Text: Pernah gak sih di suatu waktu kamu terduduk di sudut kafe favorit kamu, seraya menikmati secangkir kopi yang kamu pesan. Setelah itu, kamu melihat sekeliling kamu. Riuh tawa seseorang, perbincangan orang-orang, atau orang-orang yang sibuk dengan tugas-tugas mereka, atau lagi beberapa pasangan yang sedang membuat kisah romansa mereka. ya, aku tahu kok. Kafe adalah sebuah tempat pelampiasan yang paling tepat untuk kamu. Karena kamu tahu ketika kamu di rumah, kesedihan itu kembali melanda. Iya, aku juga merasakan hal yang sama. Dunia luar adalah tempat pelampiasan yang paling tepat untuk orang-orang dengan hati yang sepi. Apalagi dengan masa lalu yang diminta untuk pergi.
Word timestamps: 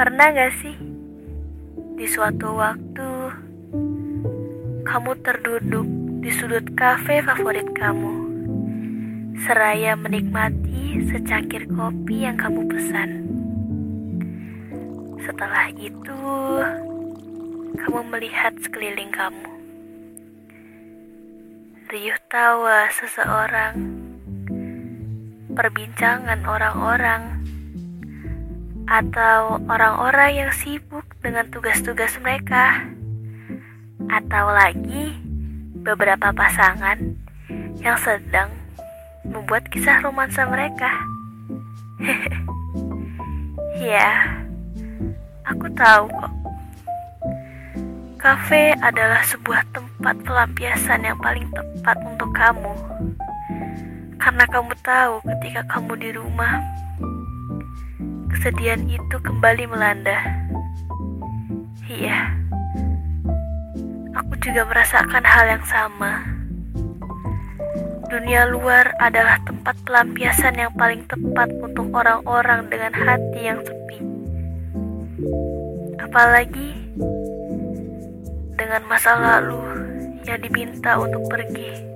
Pernah 0.00 0.32
gak 0.32 0.52
sih 0.64 0.72
di 2.00 2.08
suatu 2.08 2.56
waktu 2.56 3.10
kamu 4.88 5.12
terduduk 5.20 5.84
di 6.24 6.32
sudut 6.32 6.64
kafe 6.72 7.20
favorit 7.20 7.68
kamu, 7.76 8.16
seraya 9.44 9.92
menikmati 9.92 11.04
secangkir 11.12 11.68
kopi 11.68 12.24
yang 12.24 12.40
kamu 12.40 12.64
pesan. 12.64 13.28
Setelah 15.20 15.68
itu, 15.76 16.20
kamu 17.76 18.08
melihat 18.08 18.56
sekeliling 18.64 19.12
kamu. 19.12 19.59
Riuh 21.90 22.22
tawa 22.30 22.86
seseorang, 22.86 23.74
perbincangan 25.58 26.46
orang-orang, 26.46 27.42
atau 28.86 29.58
orang-orang 29.66 30.38
yang 30.38 30.52
sibuk 30.54 31.02
dengan 31.18 31.50
tugas-tugas 31.50 32.14
mereka, 32.22 32.86
atau 34.06 34.54
lagi 34.54 35.18
beberapa 35.82 36.30
pasangan 36.30 37.18
yang 37.82 37.98
sedang 37.98 38.54
membuat 39.26 39.66
kisah 39.74 39.98
romansa 39.98 40.46
mereka. 40.46 40.94
ya, 43.82 44.38
aku 45.42 45.66
tahu 45.74 46.06
kok. 46.06 46.39
Kafe 48.20 48.76
adalah 48.84 49.24
sebuah 49.24 49.64
tempat 49.72 50.12
pelampiasan 50.28 51.08
yang 51.08 51.16
paling 51.24 51.48
tepat 51.56 51.96
untuk 52.04 52.28
kamu. 52.36 52.76
Karena 54.20 54.44
kamu 54.44 54.76
tahu 54.84 55.24
ketika 55.24 55.64
kamu 55.72 55.92
di 55.96 56.10
rumah, 56.12 56.60
kesedihan 58.28 58.84
itu 58.84 59.16
kembali 59.24 59.72
melanda. 59.72 60.20
Iya, 61.88 62.36
aku 64.12 64.36
juga 64.44 64.68
merasakan 64.68 65.24
hal 65.24 65.56
yang 65.56 65.64
sama. 65.64 66.20
Dunia 68.12 68.52
luar 68.52 69.00
adalah 69.00 69.40
tempat 69.48 69.80
pelampiasan 69.88 70.60
yang 70.60 70.76
paling 70.76 71.08
tepat 71.08 71.48
untuk 71.64 71.88
orang-orang 71.96 72.68
dengan 72.68 72.92
hati 72.92 73.48
yang 73.48 73.64
sepi. 73.64 73.96
Apalagi 75.96 76.76
dengan 78.70 78.86
masa 78.86 79.18
lalu 79.18 79.58
yang 80.22 80.38
diminta 80.46 80.94
untuk 80.94 81.26
pergi. 81.26 81.90